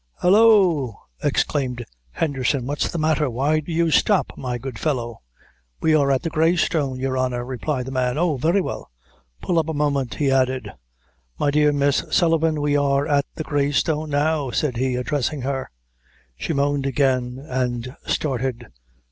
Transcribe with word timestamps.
"Hallo!" 0.23 0.95
exclaimed 1.23 1.85
Henderson, 2.13 2.65
"what's 2.65 2.91
the 2.91 2.97
matter? 2.97 3.29
Why 3.29 3.59
do 3.59 3.71
you 3.71 3.91
stop, 3.91 4.33
my 4.35 4.57
good 4.57 4.79
fellow?" 4.79 5.21
"We 5.79 5.93
are 5.93 6.09
at 6.11 6.23
the 6.23 6.31
Grey 6.31 6.55
Stone, 6.55 6.97
your 6.99 7.15
honor," 7.19 7.45
replied 7.45 7.85
the 7.85 7.91
man. 7.91 8.17
"Oh, 8.17 8.35
very 8.37 8.61
well; 8.61 8.89
pull 9.43 9.59
up 9.59 9.69
a 9.69 9.75
moment," 9.75 10.15
he 10.15 10.31
added. 10.31 10.71
"My 11.37 11.51
dear 11.51 11.71
Miss 11.71 12.03
Sullivan, 12.09 12.61
we 12.61 12.75
are 12.75 13.05
at 13.07 13.25
the 13.35 13.43
Grey 13.43 13.71
Stone 13.71 14.09
now," 14.09 14.49
said 14.49 14.77
he, 14.77 14.95
addressing 14.95 15.41
her. 15.43 15.69
She 16.35 16.51
moaned 16.51 16.87
again, 16.87 17.37
and 17.47 17.95
started. 18.07 18.69